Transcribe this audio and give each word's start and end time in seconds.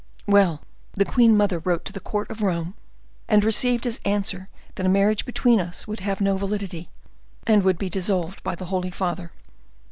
"Well, 0.25 0.63
the 0.93 1.05
queen 1.05 1.37
mother 1.37 1.59
wrote 1.59 1.85
to 1.85 1.93
the 1.93 1.99
court 1.99 2.31
of 2.31 2.41
Rome, 2.41 2.73
and 3.27 3.43
received 3.43 3.85
as 3.85 4.01
answer, 4.03 4.47
that 4.73 4.85
a 4.87 4.89
marriage 4.89 5.25
between 5.25 5.59
us 5.61 5.87
would 5.87 5.99
have 5.99 6.19
no 6.19 6.37
validity, 6.37 6.89
and 7.45 7.61
would 7.61 7.77
be 7.77 7.87
dissolved 7.87 8.41
by 8.41 8.55
the 8.55 8.65
holy 8.65 8.89
father. 8.89 9.29